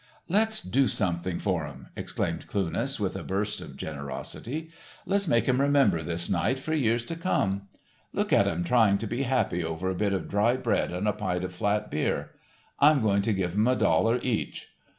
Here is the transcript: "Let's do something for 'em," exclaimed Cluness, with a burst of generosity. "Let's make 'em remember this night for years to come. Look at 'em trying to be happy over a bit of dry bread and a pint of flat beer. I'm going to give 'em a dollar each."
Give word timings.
"Let's 0.27 0.61
do 0.61 0.87
something 0.87 1.37
for 1.37 1.67
'em," 1.67 1.89
exclaimed 1.95 2.47
Cluness, 2.47 2.99
with 2.99 3.15
a 3.15 3.21
burst 3.23 3.61
of 3.61 3.77
generosity. 3.77 4.71
"Let's 5.05 5.27
make 5.27 5.47
'em 5.47 5.61
remember 5.61 6.01
this 6.01 6.27
night 6.27 6.57
for 6.57 6.73
years 6.73 7.05
to 7.05 7.15
come. 7.15 7.67
Look 8.11 8.33
at 8.33 8.47
'em 8.47 8.63
trying 8.63 8.97
to 8.97 9.05
be 9.05 9.21
happy 9.21 9.63
over 9.63 9.91
a 9.91 9.95
bit 9.95 10.11
of 10.13 10.27
dry 10.27 10.57
bread 10.57 10.91
and 10.91 11.07
a 11.07 11.13
pint 11.13 11.43
of 11.43 11.53
flat 11.53 11.91
beer. 11.91 12.31
I'm 12.79 13.03
going 13.03 13.21
to 13.21 13.31
give 13.31 13.53
'em 13.53 13.67
a 13.67 13.75
dollar 13.75 14.17
each." 14.23 14.69